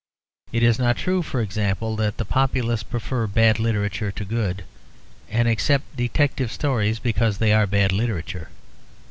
It 0.51 0.63
is 0.63 0.79
not 0.79 0.97
true, 0.97 1.21
for 1.21 1.41
example, 1.41 1.95
that 1.97 2.17
the 2.17 2.25
populace 2.25 2.81
prefer 2.81 3.27
bad 3.27 3.59
literature 3.59 4.11
to 4.11 4.25
good, 4.25 4.63
and 5.29 5.47
accept 5.47 5.95
detective 5.95 6.51
stories 6.51 6.97
because 6.97 7.37
they 7.37 7.53
are 7.53 7.67
bad 7.67 7.91
literature. 7.91 8.49